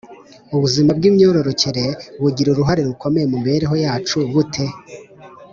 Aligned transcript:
Ubuzima 0.55 0.89
bw’imyororokere 0.97 1.85
bugira 2.21 2.49
uruhare 2.51 2.81
rukomeye 2.89 3.25
mu 3.31 3.37
mibereho 3.41 3.75
yacu 3.85 4.17
bute? 4.31 4.65